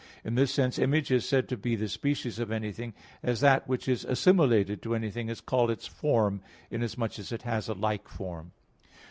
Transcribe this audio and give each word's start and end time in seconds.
In 0.23 0.33
this 0.33 0.51
sense 0.51 0.79
image 0.79 1.11
is 1.11 1.29
said 1.29 1.47
to 1.49 1.55
be 1.55 1.75
the 1.75 1.87
species 1.87 2.39
of 2.39 2.51
anything, 2.51 2.95
as 3.21 3.39
that 3.41 3.67
which 3.67 3.87
is 3.87 4.03
assimilated 4.03 4.81
to 4.81 4.95
anything 4.95 5.29
is 5.29 5.41
called 5.41 5.69
its 5.69 5.85
form, 5.85 6.41
inasmuch 6.71 7.19
as 7.19 7.31
it 7.31 7.43
has 7.43 7.69
a 7.69 7.73
like 7.75 8.07
form. 8.07 8.51